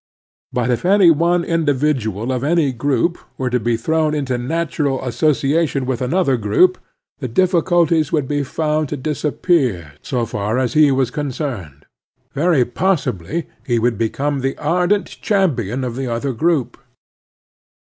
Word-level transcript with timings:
But 0.51 0.71
if 0.71 0.83
any 0.83 1.11
one 1.11 1.43
individual 1.43 2.31
of 2.31 2.43
any 2.43 2.71
group 2.73 3.19
were 3.37 3.51
to 3.51 3.59
be 3.59 3.77
thrown 3.77 4.15
into 4.15 4.35
natural 4.35 4.99
association 5.05 5.85
with 5.85 6.01
another 6.01 6.37
group, 6.37 6.79
the 7.19 7.27
diffictdties 7.29 8.09
wotdd 8.09 8.27
be 8.27 8.41
found 8.43 8.89
to 8.89 8.97
disappear 8.97 9.93
so 10.01 10.25
far 10.25 10.57
as 10.57 10.73
he 10.73 10.89
was 10.91 11.11
concerned. 11.11 11.85
Very 12.33 12.65
possibly 12.65 13.45
he 13.63 13.77
wotdd 13.79 13.99
become 13.99 14.39
the 14.39 14.57
ardent 14.57 15.05
champion 15.21 15.83
of 15.83 15.95
the 15.95 16.07
other 16.07 16.33
group. 16.33 16.79